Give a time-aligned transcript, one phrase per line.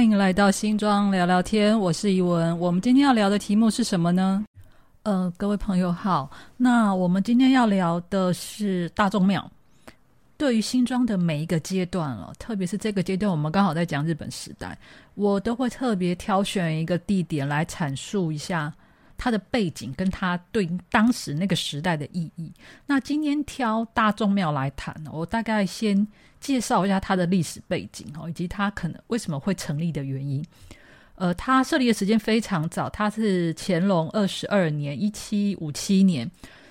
[0.00, 2.58] 欢迎来到新庄聊聊天，我是怡文。
[2.58, 4.42] 我们今天要聊的题目是什么呢？
[5.02, 9.46] 呃，各位朋友好，那我们今天要聊的是大众庙。
[10.38, 14.74] 对于新庄的每一个阶段了，特别是这个阶段，我们刚好在讲日本时代，
[15.16, 18.72] 我都会特别挑选一个地点来阐述一下
[19.20, 22.50] 它的背景跟它对当时那个时代的意义。
[22.86, 26.06] 那今天挑大众庙来谈，我大概先
[26.40, 30.42] 介绍一下它的历史背景哦，以及它可能为什么会成立的原因。
[31.16, 36.30] 呃，它设立的时间非常早，它是乾隆二十二年（一七五七年）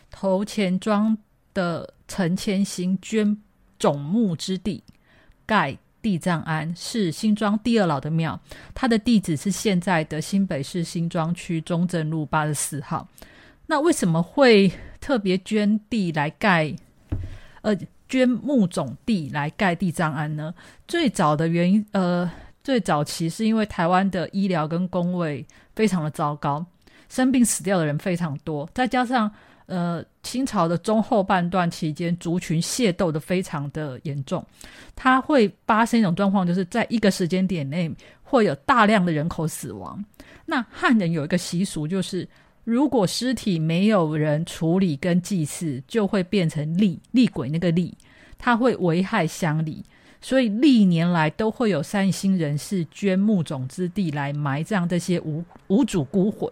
[0.10, 1.16] 头前庄
[1.54, 3.38] 的陈千兴捐。
[3.80, 4.84] 总墓之地，
[5.46, 8.40] 盖地藏庵，是新庄第二老的庙。
[8.74, 13.08] 它的地址是现在的新北市新庄区中正路八十四号。
[13.68, 16.76] 那为什么会特别捐地来盖？
[17.62, 20.54] 呃，捐墓种地来盖地藏庵呢？
[20.88, 22.30] 最早的原因，呃，
[22.64, 26.66] 最早期是因为台湾的医疗跟工位非常的糟糕，
[27.10, 29.32] 生病死掉的人非常多，再加上。
[29.70, 34.44] 呃，清朝的中后半段期间，族群械斗的非常的严重，
[34.96, 37.90] 它会发生一种状况，就是在一个时间点内
[38.24, 40.04] 会有大量的人口死亡。
[40.48, 42.28] 那汉人有一个习俗，就是
[42.64, 47.96] 如果尸体没有人处理跟祭祀，就会变成厉厉鬼那个厉，
[48.40, 49.84] 它会危害乡里，
[50.20, 56.52] 所以历年来都会有善心人士捐墓种之地来埋葬这些无无主孤魂。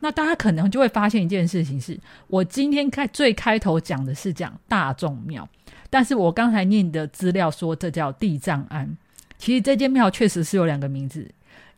[0.00, 5.48] 那大家可能就会发现一件事情是，我今天开最开头讲的是讲大众庙，
[5.90, 8.96] 但是我刚才念的资料说这叫地藏庵，
[9.38, 11.28] 其实这间庙确实是有两个名字，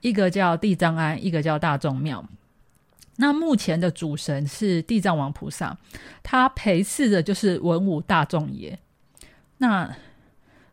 [0.02, 2.22] 一个叫地藏庵，一个叫大众庙。
[3.16, 5.78] 那目前的主神是地藏王菩萨，
[6.22, 8.78] 他陪侍的就是文武大众爷。
[9.56, 9.90] 那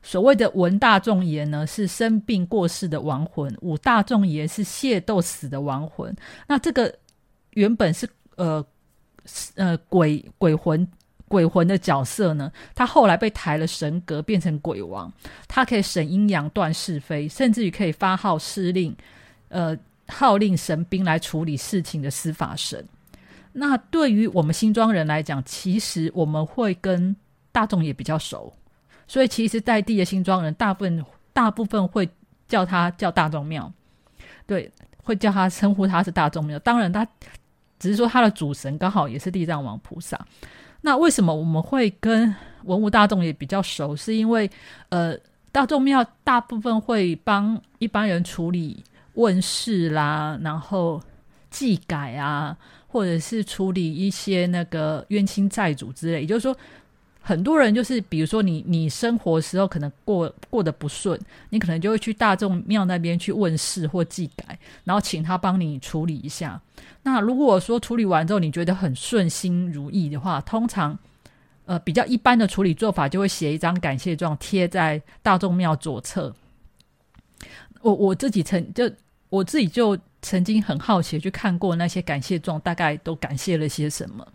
[0.03, 6.13] 所谓的文大众爷呢，是生病过世的亡魂；武大众爷是械斗死的亡魂。
[6.47, 6.93] 那这个。
[7.57, 8.63] 原本是呃
[9.55, 10.87] 呃鬼鬼魂
[11.27, 15.11] 鬼魂的角色呢，他后来被抬了神格，变成鬼王。
[15.47, 18.95] 他可以审阴阳、断是非，甚至于可以发号施令，
[19.49, 19.75] 呃
[20.07, 22.87] 号令神兵来处理事情的司法神。
[23.53, 27.15] 那对于我们新庄人来讲，其实我们会跟
[27.51, 28.53] 大众也比较熟，
[29.07, 31.03] 所以其实在地的新庄人大部分
[31.33, 32.07] 大部分会
[32.47, 33.73] 叫他叫大众庙，
[34.45, 34.71] 对，
[35.03, 36.59] 会叫他称呼他是大众庙。
[36.59, 37.05] 当然他。
[37.79, 40.19] 只是说他的主神刚好也是地藏王菩萨。
[40.81, 42.33] 那为什么我们会跟
[42.63, 43.95] 文物大众也比较熟？
[43.95, 44.49] 是因为
[44.89, 45.17] 呃，
[45.51, 48.83] 大众庙大部分会帮一般人处理
[49.13, 51.01] 问世啦，然后
[51.49, 56.21] 祭改啊，或者是处理一些那个冤亲债主之类。
[56.21, 56.55] 也就是说。
[57.27, 66.61] 很多人就是，比如说你你生活时候可能过过得不顺，你可能就会去大众庙那边去问事或祭改，然后请他帮你处理一下。
[67.03, 70.97] 那如果说处理完之后你觉得很顺心如意的话，通常
[71.65, 76.33] 呃比较一般的处理做法就会写一张感谢状贴在大众庙左侧。
[77.81, 78.89] 我我自己曾就
[79.27, 84.25] 我自己就曾经很好奇去看过那些感谢状，大概都感谢了些什么？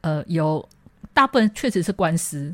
[0.00, 0.68] 呃，有。
[1.14, 2.52] 大部分确实是官司，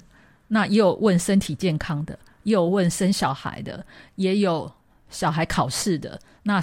[0.49, 3.85] 那也有问身体健康的，也有问生小孩的，
[4.15, 4.71] 也有
[5.09, 6.63] 小孩考试的，那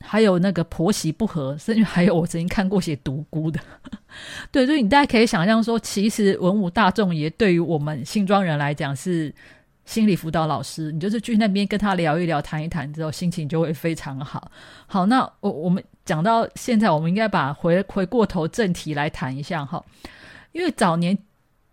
[0.00, 3.60] 还有那个婆媳不和，甚至还有我曾经看过写独孤的。
[4.52, 9.34] 对，所以你大家可以想象说，其实文武大众也对于我们新庄人来讲是
[9.84, 14.50] 心理辅导老师，你就是去那边跟他聊一聊、谈一谈之后，心情就会非常好。
[14.86, 19.82] 好，那我我们讲到现在，我们应该把回回过头正题来谈一下哈。
[20.56, 21.16] 因为早年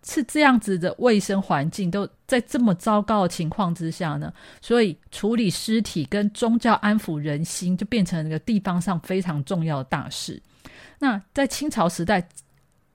[0.06, 10.42] 是这样子的卫生环境都在这么糟糕的情况之下呢，所以处理尸体跟宗教安抚人心就变成一个地方上非常重要的大事。
[11.00, 12.28] 那在清朝时代，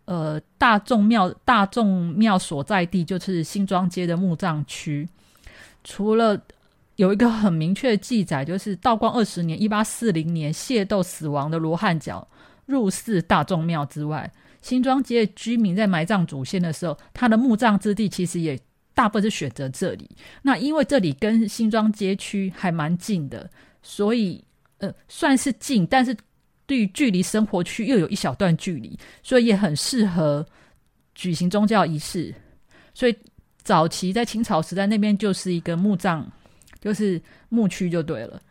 [0.05, 5.09] 呃，大众庙大众庙所在地就是新庄街的墓葬区，
[5.85, 6.39] 除了
[6.97, 12.29] 有一个很明确的记载，就是道光二十年（一八四零年）械斗死亡的罗汉脚
[12.67, 14.31] 入祀大众庙之外。
[14.61, 18.59] 新庄街居民在埋葬祖先的时候，他的墓葬之地其实也
[18.95, 20.09] 大部分是选择这里。
[20.43, 23.49] 那因为这里跟新庄街区还蛮近的，
[23.83, 24.43] 所以
[24.79, 26.17] 呃算是近，但是
[26.67, 30.45] 对于距离生活区又有一小段距离，所以也很适合
[31.15, 32.35] 举行宗教仪式。
[32.93, 33.17] 所以
[33.63, 36.25] 早期在清朝时代，那边就是一个墓葬，
[36.81, 38.43] 就是墓区就对了。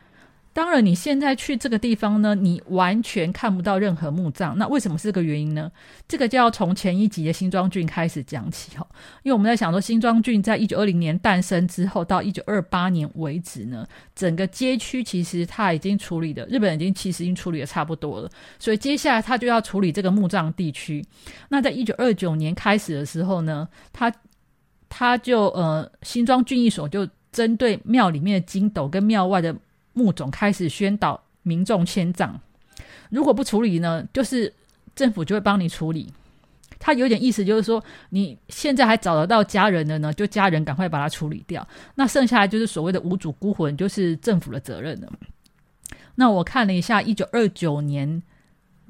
[0.57, 4.57] 当然，你现在去这个地方呢，你完全看不到任何墓葬。
[4.57, 5.71] 那为什么是这个原因呢？
[6.07, 8.83] 这个就要从前一集的新庄郡开始讲起哈。
[9.21, 18.29] 因为我们在想说，新庄郡在一九二零年诞生之后，到一九二八年为止呢，整个街区其实它已经处理的，日本已经其实已经处理的差不多了。
[18.57, 21.05] 所以接下来他就要处理这个墓葬地区。
[21.49, 24.11] 那在一九二九年开始的时候呢，他
[24.89, 29.55] 他就呃新庄郡役所就针对庙里面的金斗跟庙外的。
[29.97, 32.39] 墓种开始宣导民众迁葬，
[33.09, 34.53] 如果不处理呢，就是
[34.95, 36.13] 政府就会帮你处理。
[36.79, 41.67] 他有点意思，就是说你现在还找得到家人的呢，就家人赶快把它处理掉。
[41.95, 45.11] 那剩下来就是所谓的无主孤魂，就是政府的责任了。
[46.13, 48.21] 那我看了一下，一九二九年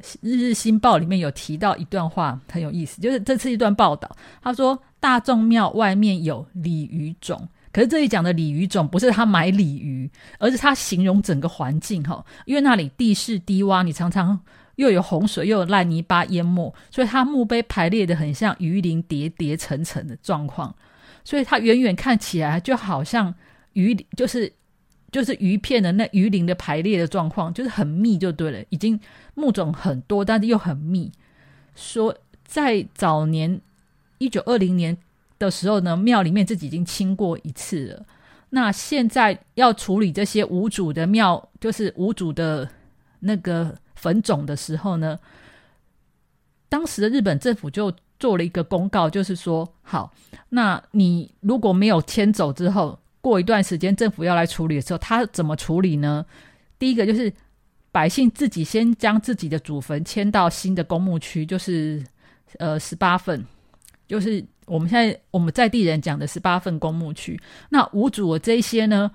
[0.20, 7.48] 《日日新报》里面有提到一段话，很有意思，就是这次一段报道，他说大众庙外面有鲤鱼种。
[7.78, 10.10] 可是这里讲的鲤鱼种不是他买鲤鱼，
[10.40, 14.40] 而是他形容整个环境哈，因为那里地势低洼，你常常
[14.78, 20.76] 又有洪水又有烂泥巴淹没，所以它墓碑排列的很像鱼鳞叠叠层层的状况，
[21.24, 23.32] 所以它远远看起来就好像
[23.74, 24.52] 鱼就是
[25.12, 29.00] 就是鱼片的那鱼鳞的排列的状况，就是很密就对了，已经
[29.36, 31.12] 墓种很多，但是又很密。
[31.76, 33.62] 说在早年
[34.18, 34.98] 一九二零年。
[35.40, 38.06] 的时候呢，庙里面自己已经清过一次了。
[38.50, 42.70] 那现在要处理这些无主的庙，就是无主的
[43.20, 45.20] 那个坟冢的时候呢，
[46.70, 50.14] 当时的日本政府就做了一个公告，就是说，好，
[50.50, 56.26] 那你如果没有迁走之后，过一段时间政府要来处理的时候，他怎么处理呢？
[56.80, 57.32] 第一个就是
[57.92, 62.02] 百姓自己先将自己的祖坟迁到新的公墓区，就是
[62.60, 63.46] 呃十八份，
[64.08, 64.44] 就是。
[64.68, 69.10] 我们现在我们在地人讲的十八份公墓区，那五组这些呢，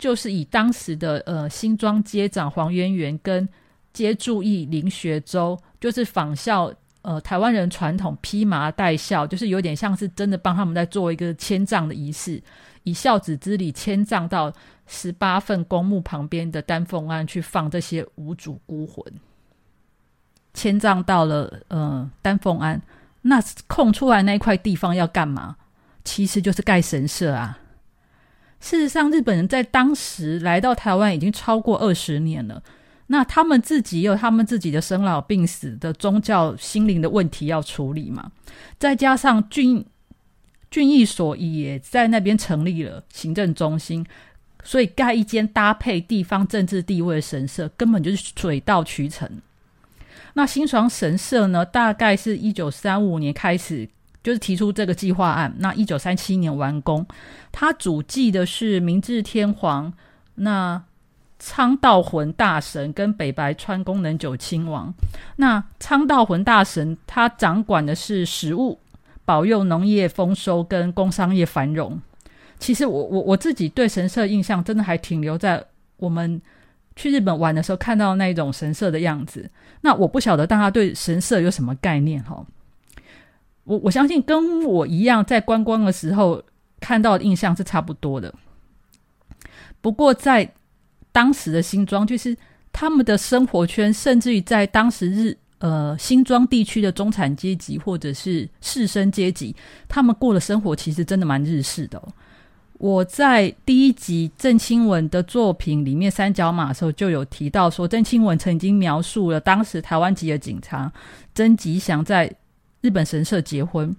[0.00, 3.48] 就是以当时的呃新庄街长黄渊源跟
[3.92, 12.42] 接注意林学周，就是仿效呃台湾人传统披麻戴孝，就是有点像是真的帮他们在做一个迁葬的仪式，
[12.82, 14.52] 以孝子之礼迁葬到
[14.88, 19.04] 十八份公墓旁边的丹凤庵去放这些五主孤魂，
[20.52, 22.82] 迁葬到了呃丹凤庵。
[23.22, 25.56] 那空出来那一块地方要干嘛？
[26.04, 27.58] 其实就是盖神社啊。
[28.60, 32.62] 事实上，日本人在当时来到台湾已经超过二十年了。
[33.06, 38.30] 那他们自己有他们自己的生老病死的宗教心灵的问题要处理嘛？
[38.78, 39.84] 再加上郡
[40.70, 44.06] 郡役所也在那边成立了行政中心，
[44.62, 49.28] 所以盖一间搭配地方政治地位的神社，根本就是水到渠成。
[50.34, 51.64] 那新床神社呢？
[51.64, 53.88] 大概是一九三五年开始，
[54.22, 55.52] 就是提出这个计划案。
[55.58, 57.04] 那一九三七年完工。
[57.50, 59.92] 它主祭的是明治天皇、
[60.36, 60.80] 那
[61.40, 64.94] 昌道魂大神跟北白川宫能久亲王。
[65.36, 68.78] 那昌道魂大神他掌管的是食物，
[69.24, 72.00] 保佑农业丰收跟工商业繁荣。
[72.58, 75.64] 其实我我我自己对神社印象真的还停留在
[75.96, 76.40] 我们。
[77.00, 79.50] 去日本玩的时候，看到那一种神社的样子，
[79.80, 82.44] 那我不晓得大家对神社有什么概念哈。
[83.64, 86.42] 我我相信跟我一样，在观光的时候
[86.78, 88.34] 看到的印象是差不多的。
[89.80, 90.52] 不过在
[91.10, 92.36] 当时的新庄，就是
[92.70, 99.56] 他们的生活圈，甚至于在当时日呃新庄地区的中产阶级或者是士绅阶级，
[99.88, 102.02] 他们过的生活其实真的蛮日式的。
[102.80, 110.90] 我在第一集郑清文的作品里面《三角马》的时候就有提到说，郑清文曾经描述了当时台湾籍的警察
[111.34, 112.34] 曾吉祥在
[112.80, 113.94] 日本神社结婚。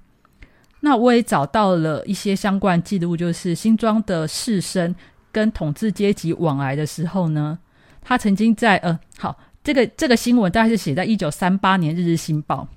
[0.79, 4.95] 那我也找到了一些相关记录，就是新庄的士绅
[5.31, 7.59] 跟统治阶级往来的时候呢，
[8.01, 12.67] 他曾经在呃，好，这个这个新闻大概是写在一九三八年《日日新报》。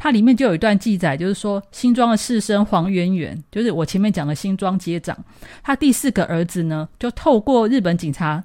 [0.00, 5.18] 它里面就有一段记载，就是说新庄的士绅黄圆圆，就是我前面讲的新庄街长，
[5.60, 8.44] 他第四个儿子呢，就透过日本警察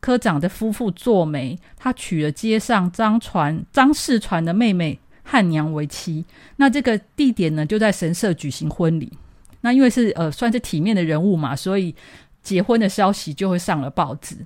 [0.00, 6.24] 科长的夫妇做媒，他娶了街上张传张世传的妹妹汉娘为妻。
[6.56, 9.12] 那这个地点呢，就在神社举行婚礼。
[9.60, 11.94] 那因为是呃算是体面的人物嘛，所以
[12.42, 14.36] 结婚的消息就会上了报纸。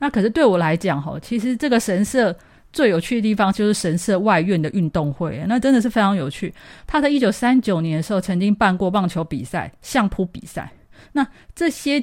[0.00, 2.36] 那可是对我来讲，哈，其实这个神社。
[2.72, 6.52] 最有趣的地方就是神社外院的运动会，那真的是非常有趣。
[6.86, 10.72] 他在一九三九年的时候曾经办过棒球比赛、相扑比赛。
[11.12, 12.02] 那这些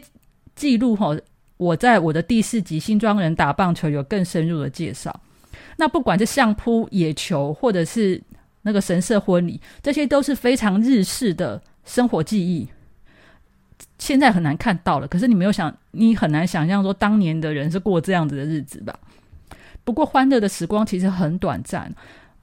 [0.56, 1.18] 记录哈，
[1.58, 5.20] 我在我的第四集《新庄人打棒球》有更深入的介绍。
[5.78, 8.22] 那不管是相扑、野球，或者是
[8.62, 12.68] 那个神社婚礼，这些都是非常日式的生活记忆。
[13.98, 15.08] 现在很难看到了。
[15.08, 18.94] 可是你没有想，你很难想象说当年的人是过这样子的日子吧？
[19.90, 21.92] 不过欢乐的时光其实很短暂，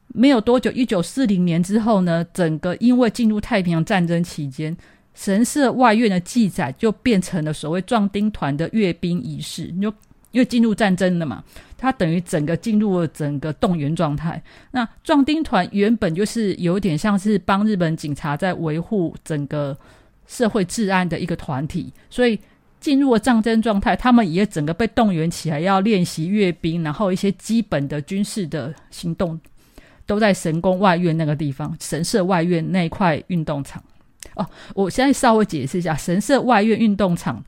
[0.08, 4.76] 没有多久，一九四零年之后呢，整个因为进入太平洋战争期间，
[5.14, 9.94] 神社外院的记载就变成了所谓壮丁团的阅兵仪式，就
[10.32, 11.44] 因为进入战争了嘛，
[11.78, 14.42] 它等于整个进入了整个动员状态。
[14.72, 19.78] 那壮丁团原本就是有点像是帮日本警察在维护整个
[20.26, 22.36] 社会治安的一个团体，所以。
[22.86, 29.40] 进入了战争状态，他们也整个被动员起来，要练习阅兵，然后一些基本的军事的行动
[30.06, 33.82] 都在神宫外院那个地方，神社外院那一块运动场。
[34.36, 37.42] 哦，我现在稍微解释一下，神社外院运动场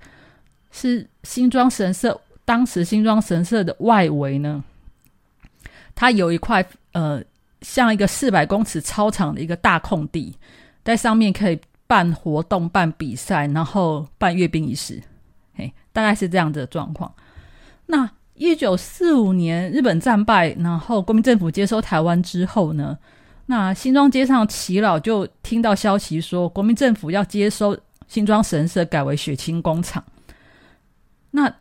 [0.73, 4.65] 是新庄神社当时新庄神社的外围呢，
[5.95, 7.23] 它有一块呃
[7.63, 10.35] 像一个四百公尺操场的一个大空地，
[10.83, 15.01] 在上面可以办活动、办比赛，然后办阅兵仪式。
[15.99, 17.13] 大概是这样子的状况。
[17.87, 22.97] 那一九四五年日本战败，然后国民政府接收台湾之后呢，
[23.47, 27.77] 那新庄街上齐老就听到消息说，国民政府要接收
[28.07, 30.05] 新庄神社，改为血清工厂。
[31.33, 31.53] 那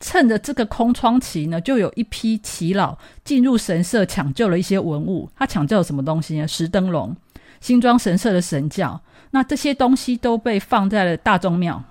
[0.00, 5.30] 趁着这个空窗期呢，就有一批耆老进入神社抢救了一些文物。
[5.36, 6.48] 他抢救了什么东西呢？
[6.48, 7.16] 石灯笼、
[7.60, 9.00] 新庄神社的神教。
[9.30, 11.84] 那这些东西都被放在了大众庙。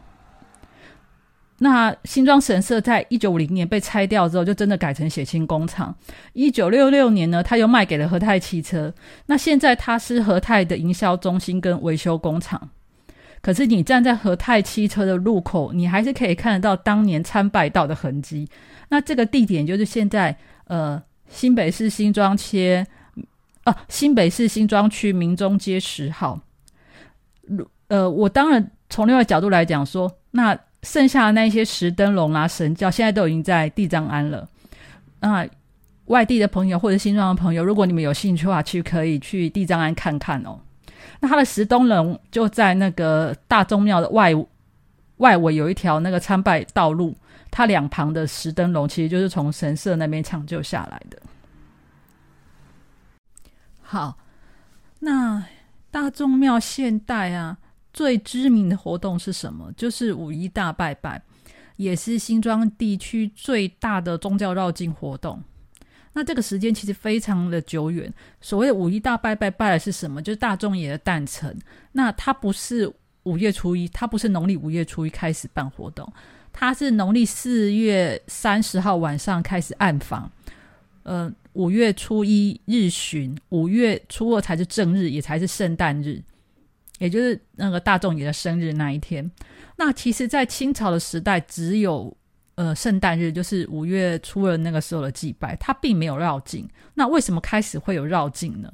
[1.59, 5.95] 那新庄神社在一九五零年被拆掉之后，就真的改成血清工厂。
[6.33, 8.93] 一九六六年呢，他又卖给了和泰汽车。
[9.25, 12.69] 那现在它是和泰的营销中心跟维修工厂。
[13.41, 18.47] 可是你站在和泰汽车的路口，你还是可以看得到当年参拜道的痕迹。
[18.89, 22.85] 那这个地点就是现在呃新北市新庄街
[23.63, 26.39] 啊新北市新庄区民中街十号。
[27.87, 30.55] 呃，我当然从另外角度来讲说，那。
[30.88, 34.48] 剩下的那些石灯笼啊、神教，现在都已经在地藏庵了。
[35.20, 35.46] 那
[36.06, 40.58] 外地的朋友或者新庄的朋友，如果你们有兴趣的话，去可以去地藏庵看看哦。
[41.20, 44.34] 那它的石灯笼就在那个大宗庙的外
[45.17, 47.13] 外围有一条那个参拜道路，
[47.51, 51.20] 它两旁的石灯笼其实就是从神社那边抢救下来的。
[53.82, 54.17] 好，
[55.00, 55.44] 那
[55.91, 57.58] 大众庙现代啊。
[57.97, 59.73] 最知名的活动是什么？
[59.75, 61.19] 就是五一大拜拜，
[61.77, 65.41] 也是新庄地区最大的宗教绕境活动。
[66.13, 68.13] 那这个时间其实非常的久远。
[68.39, 70.21] 所谓的五一大拜拜，拜的是什么？
[70.21, 71.57] 就是大众爷的诞辰。
[71.91, 72.87] 那它不是
[73.23, 76.07] 五月初一，它不是农历五月初一开始办活动，
[76.53, 80.31] 它是农历四月三十号晚上开始暗访。
[81.01, 86.21] 呃，五月初一日巡，五月初二才是正日，也才是圣诞日。
[86.99, 89.29] 也就是那个大众爷的生日那一天，
[89.75, 92.15] 那其实，在清朝的时代，只有
[92.55, 96.67] 呃圣诞日，就是五月初二那个时候的祭拜，它并没有绕境。
[96.93, 98.71] 那为什么开始会有绕境呢？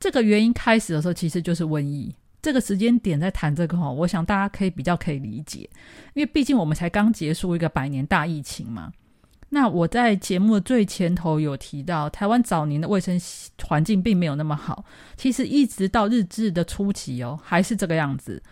[0.00, 2.14] 这个原因开始的时候，其实就是瘟疫。
[2.40, 5.60] 这个时间点在谈这个哈，我想大家可以比较可以理解，
[6.12, 8.92] 因为毕竟我们才刚结束一个百年大疫情嘛。
[9.54, 13.16] 那我在节目的最前头有提到，台湾早年的卫生
[13.62, 14.84] 环境并没有那么好。
[15.16, 18.42] 其实一直到日治的初期哦，还是这个样子。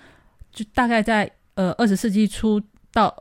[0.52, 3.12] 就大概在呃二十世纪初到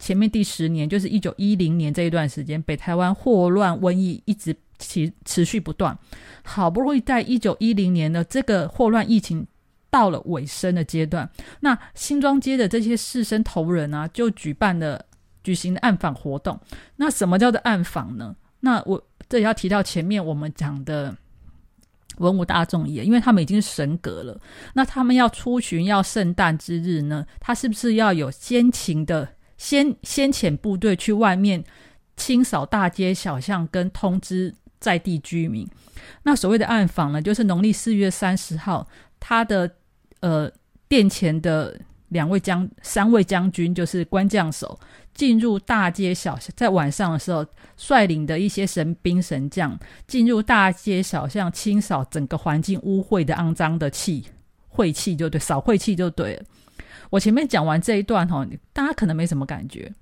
[0.00, 5.96] 前面第十年，就是一九一零年这一段时间，北台湾霍乱瘟疫一直持持续不断。
[6.42, 9.46] 好不容易在一九一零年的这个霍乱疫情
[9.90, 11.30] 到了尾声的阶段，
[11.60, 15.04] 那新庄街的这些士绅头人啊，就举办了。
[15.48, 16.60] 举行的暗访活动，
[16.96, 18.36] 那什么叫做暗访呢？
[18.60, 21.16] 那我这里要提到前面我们讲的
[22.18, 24.38] 文武大众也，因为他们已经是神格了，
[24.74, 29.26] 那他们要出巡要圣诞之日呢，他是不是要有先秦的
[29.56, 31.64] 先先遣部队去外面
[32.14, 35.66] 清扫大街小巷，跟通知在地居民？
[36.24, 38.86] 那所谓的暗访呢，就是农历四月三十号，
[39.18, 39.70] 他的
[40.20, 40.52] 呃
[40.88, 41.80] 殿前的。
[42.10, 44.80] 两位将三位将军就是官将手
[45.18, 47.44] 进入大街小巷，在晚上的时候
[47.76, 54.24] 率领的一些神兵神将进入大街小巷，清扫整个环境污秽的肮脏的气
[54.68, 56.44] 晦气，就对，扫晦气就对了。
[57.10, 59.92] 我前面讲完这一段哈，大家可能没什么感觉。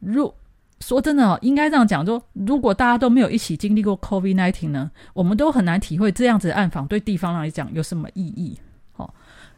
[0.00, 0.34] 如
[0.80, 8.58] 说真的哦，应该这样讲，说如果大家都没有一起经历过 COVID nineteen 呢，我们都很难体会这样子的暗访对地方来讲有什么意义。
[8.96, 9.14] 哦，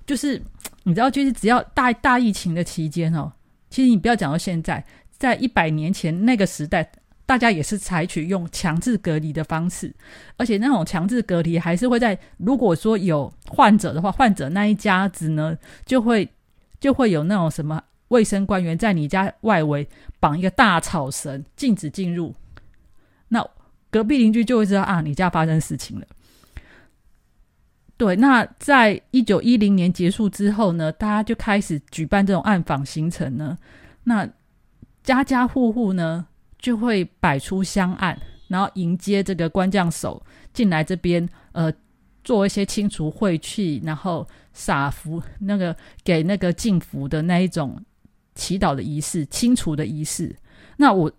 [0.07, 0.43] 就是。
[0.85, 3.31] 你知道，就是只要大大疫情的期间哦，
[3.73, 6.87] 其实你不要讲到现在，在一百年前那个时代，
[7.25, 9.91] 大家也是采取用强制隔离的方式，
[10.37, 16.29] 而且那种强制隔离还是会在如果说有患者的话，患者那一家子呢就会
[16.79, 19.88] 就会有那种什么卫生官员在你家外围
[20.21, 22.35] 绑一个大草绳，禁止进入。
[23.29, 23.43] 那
[23.91, 26.07] 隔壁邻居就会知道啊，你家发生事情了。
[28.02, 33.56] 对，那在一九一零年结束之后呢，大家就开始举办这种暗访行程呢。
[34.02, 34.28] 那
[35.04, 36.26] 家家户户呢
[36.59, 40.21] 就会摆出香案，然后迎接这个官将手
[40.52, 41.73] 进来这边，呃，
[42.25, 47.80] 做一些清除晦气，然后撒符，那个给那个敬福的那一种
[48.35, 50.35] 祈祷的仪式、清除的仪式。
[50.76, 51.12] 那我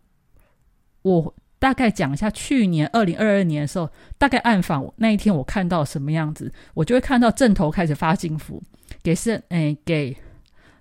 [1.04, 1.34] 我。
[1.64, 8.62] 大概讲一下，去年二零二二年的时候，大概暗访那一天我看到什么样子，我就会看到正头开始发金符
[9.02, 10.14] 给是诶给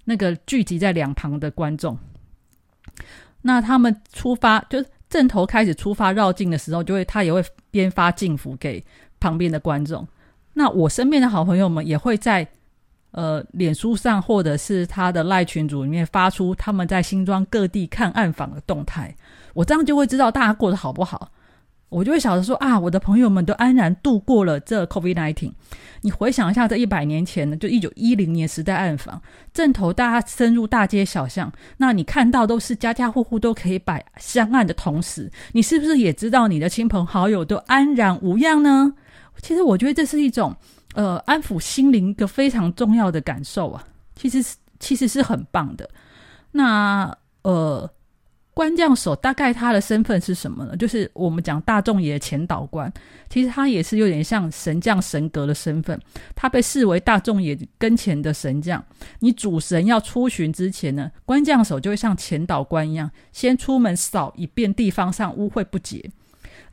[0.07, 1.97] 那个聚集在两旁的观众。
[3.43, 8.85] 那他们出发，就是正头开始出发绕境的时候，就会他也会边发净符给
[9.21, 10.05] 旁边的观众。
[10.53, 12.45] 那我身边的好朋友们也会在
[13.13, 19.15] 呃脸书上或者是他的赖群组里面发出他们在新庄各地看暗访的动态。
[19.55, 21.31] 我这样就会知道大家过得好不好，
[21.89, 25.53] 我就会想着说啊，我的朋友们都安然度过了这 COVID nineteen。
[26.01, 29.21] 你回想一下，这一百年前呢，就一九一零年时代暗访，
[29.53, 38.95] 正头大家深入大街小巷，那你看到都是家家户户都可以摆香案的同时，你是不是也知道你的亲朋好友都安然无恙呢？
[39.43, 40.57] 其实我觉得这是一种
[40.95, 43.85] 呃安抚心灵一个非常重要的感受啊，
[44.17, 45.89] 其实是其实是很棒的。
[46.53, 47.89] 那呃。
[48.55, 50.77] 官将手大概他的身份是什么呢？
[50.77, 52.93] 就是我们讲大众爷前导官，
[53.31, 55.99] 其实他也是有点像神将神格的身份，
[56.35, 58.85] 他被视为大众爷跟前的神将。
[59.21, 66.11] 你主神要出巡之前呢，官将手就会像前导官一样，先出门扫一遍地方上污秽不洁。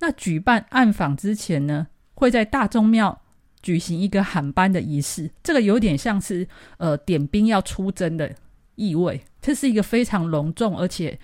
[0.01, 3.21] 那举办暗访之前呢，会在大众庙
[3.62, 6.45] 举行一个喊班的仪式，这个有点像是
[6.77, 8.29] 呃点兵要出征的
[8.75, 9.21] 意味。
[9.41, 11.17] 这是一个非常隆重而且。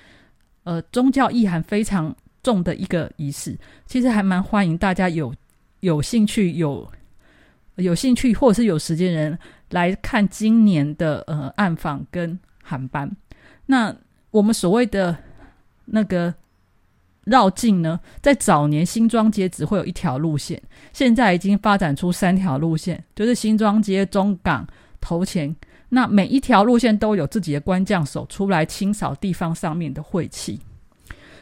[0.65, 3.55] 呃，宗教意涵非常重的一个仪式，
[3.86, 5.33] 其实还蛮欢迎大家有
[5.81, 6.92] 有兴趣、有
[7.75, 9.37] 有兴趣或者是有时间人
[9.70, 13.09] 来看今年的呃暗访跟航班。
[13.68, 13.96] 那
[14.31, 15.16] 我们所谓的
[15.85, 16.33] 那个
[17.25, 20.59] 绕境呢，在早年新庄街只会有一条路线，
[20.94, 24.68] 现在已经发展出三条路线，就是新庄街、中港、
[25.00, 25.55] 头前。
[25.89, 30.59] 那每一条路线都有自己的官将手出来清扫地方上面的晦气。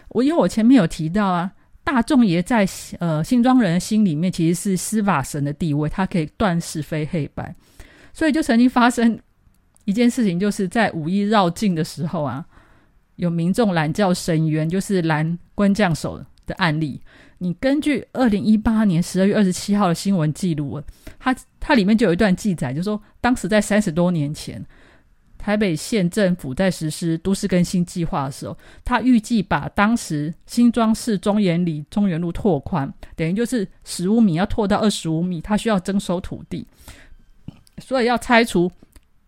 [0.10, 1.52] 我因为我前面有提到啊，
[1.84, 2.68] 大众爷在
[3.00, 7.56] 呃新庄人心里面其实是司法神的地位，他可以断是非黑白，
[8.14, 9.20] 所以就曾经发生
[9.86, 12.46] 一件事情，就是在五一绕境的时候啊，
[13.16, 17.02] 有民众拦轿申冤，就是拦官将手的案例。
[17.44, 20.82] 你根据二零一八年十二月二十七号的新闻记录，
[21.20, 24.66] 它它里面就有一段记载，就说当时在三十多年前，
[25.38, 36.66] 台北县政府在实施都市更新计划的时候，他预计把当时新庄市中原里中原路拓宽，等于就是十五米要拓到二十五米，他需要征收土地，
[37.80, 38.72] 所以要拆除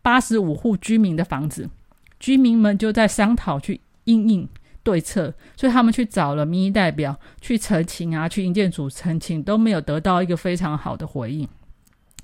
[0.02, 1.70] 八十五户居民的房子，
[2.18, 4.48] 居民们就在商讨去应应。
[4.86, 11.50] 对策，所以他们去找了民意代表去澄清啊，去营建组澄清，都没有得到一个非常好的回应。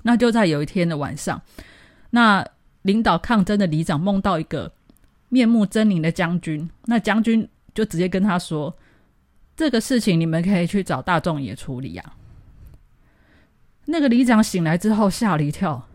[0.04, 1.42] 那就在有一天的晚上，
[2.10, 2.46] 那
[2.82, 4.72] 领导抗争的里长梦到一个
[5.28, 8.76] 面目狰狞的将军，那将军就直接跟他说
[9.56, 12.14] ：“这个事情你们可以去找大众也处理啊。”
[13.86, 15.88] 那个里长醒来之后吓了一跳，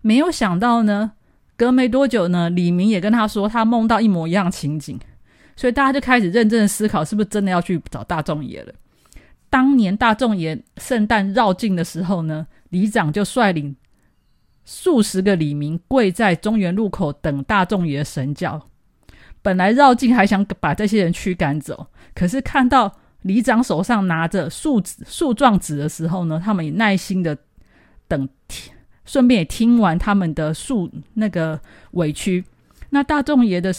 [0.00, 1.12] 没有想到呢，
[1.56, 4.98] 隔没多久呢，李明也跟他说他梦到一模一样情景。
[5.54, 8.72] 所以大家就开始认真的思考，是不是真的要去找大众爷了？
[9.50, 13.76] 当年大众爷圣诞绕境的时候呢，里长就率领
[14.64, 18.68] 数十个里民跪在中原路口等大众爷神教。
[19.42, 27.36] 本来绕境还想把这些人驱赶走，可是看到里长手上拿着树纸、树状纸的时候呢，他们也耐心的
[28.08, 28.26] 等，
[29.04, 31.60] 顺便也听完他们的诉那个
[31.90, 32.42] 委屈。
[32.88, 33.70] 那大众爷的。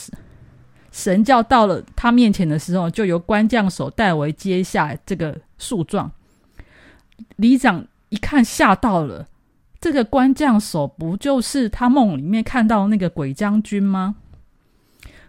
[0.93, 6.09] 神教到了他面前的时候，就由官将手代为接下这个诉状。
[7.37, 9.27] 里长一看吓到了，
[9.81, 14.17] 这个官将手不就是他梦里面看到那个鬼将军吗？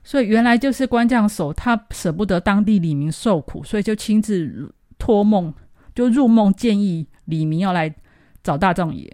[0.03, 5.55] 所以原来就是官将手，他舍不得当地李明受苦，所以就亲自托梦，
[5.94, 7.94] 就入梦建议李明要来
[8.42, 9.11] 找大众爷。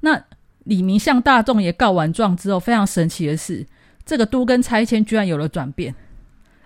[0.00, 0.20] 那
[0.64, 3.64] 李明向大众爷告完状之后，非常神奇的是。
[4.08, 5.94] 这个都跟拆迁居然有了转变，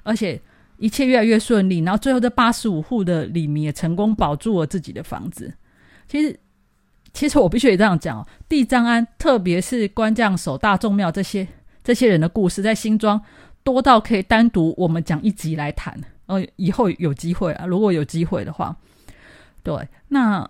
[0.04, 0.40] 而且
[0.76, 1.80] 一切越来越顺利。
[1.80, 5.52] 然后最后这八十五户的里民也成功保住了自己的房子。
[6.06, 6.38] 其实
[7.12, 11.44] 其实我必须得这样讲哦，地藏庵，特别是关将守大众庙这些
[11.82, 13.20] 这些人的故事，在新庄
[13.64, 16.00] 多到可以单独我们讲一集来谈。
[16.26, 18.76] 呃，以后有机会啊，如果有机会的话，
[19.64, 20.48] 对，那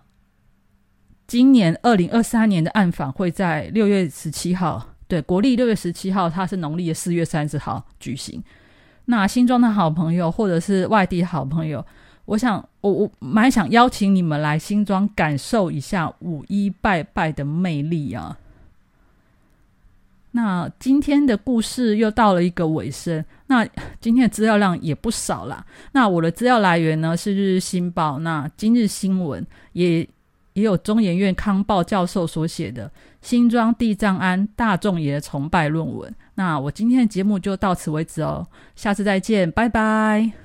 [1.26, 8.42] 今年二零二三年的暗访会在六月十七号，对，国历六月十七号，它是农历的四月三十号举行。
[9.04, 11.84] 那新庄的好朋友或者是外地好朋友。
[12.24, 18.38] 我想，我我蛮想邀请你们来新庄感受一下五一拜拜的魅力啊。
[20.30, 23.68] 那今天的故事又到了一个尾声，那
[24.00, 25.62] 今天的资料量也不少啦。
[25.92, 30.08] 那我的资料来源呢是日日新报，那今日新闻也
[30.54, 32.88] 也有中研院康报教授所写的
[33.20, 36.10] 《新庄地藏庵大众爷崇拜论文》。
[36.34, 40.41] 那我今天的节目就到此为止哦，下次再见，拜拜。